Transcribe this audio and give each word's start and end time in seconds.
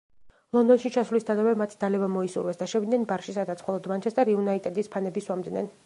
ლონდონში 0.55 0.91
ჩასვლისთანავე 0.95 1.51
მათ 1.59 1.75
დალევა 1.83 2.07
მოისურვეს 2.15 2.59
და 2.63 2.69
შევიდნენ 2.73 3.07
ბარში 3.13 3.37
სადაც 3.39 3.63
მხოლოდ 3.67 3.91
მანჩესტერ 3.95 4.35
იუნაიტედის 4.37 4.95
ფანები 4.97 5.29
სვამდნენ. 5.29 5.75